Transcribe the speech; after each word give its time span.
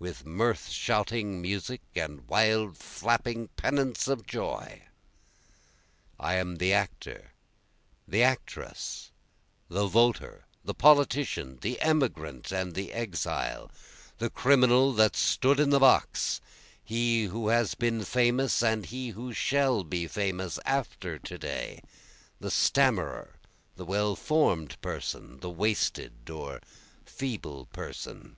with 0.00 0.26
mirth 0.26 0.68
shouting 0.68 1.40
music 1.40 1.80
and 1.94 2.26
wild 2.28 2.76
flapping 2.76 3.46
pennants 3.54 4.08
of 4.08 4.26
joy! 4.26 4.82
I 6.18 6.34
am 6.34 6.56
the 6.56 6.72
actor, 6.72 7.30
the 8.08 8.20
actress, 8.20 9.12
the 9.68 9.86
voter, 9.86 10.46
the 10.64 10.74
politician, 10.74 11.60
The 11.60 11.80
emigrant 11.80 12.50
and 12.50 12.74
the 12.74 12.92
exile, 12.92 13.70
the 14.18 14.28
criminal 14.28 14.92
that 14.94 15.14
stood 15.14 15.60
in 15.60 15.70
the 15.70 15.78
box, 15.78 16.40
He 16.82 17.26
who 17.26 17.46
has 17.50 17.76
been 17.76 18.02
famous 18.02 18.64
and 18.64 18.86
he 18.86 19.10
who 19.10 19.32
shall 19.32 19.84
be 19.84 20.08
famous 20.08 20.58
after 20.64 21.16
to 21.16 21.38
day, 21.38 21.80
The 22.40 22.50
stammerer, 22.50 23.36
the 23.76 23.84
well 23.84 24.16
form'd 24.16 24.80
person, 24.80 25.38
the 25.38 25.50
wasted 25.50 26.28
or 26.28 26.60
feeble 27.04 27.66
person. 27.66 28.36